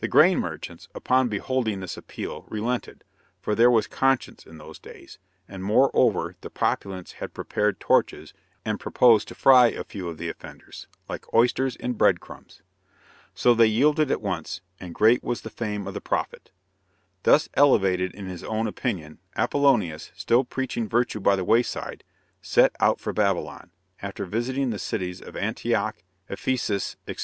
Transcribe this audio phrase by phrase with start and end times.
[0.00, 3.04] The grain merchants, upon beholding this appeal, relented,
[3.40, 8.80] for there was conscience in those days; and, moreover, the populace had prepared torches, and
[8.80, 12.60] proposed to fry a few of the offenders, like oysters in bread crumbs.
[13.36, 16.50] So they yielded at once, and great was the fame of the prophet.
[17.22, 22.02] Thus elevated in his own opinion, Apollonius, still preaching virtue by the wayside,
[22.40, 23.70] set out for Babylon,
[24.02, 27.20] after visiting the cities of Antioch, Ephesus, etc.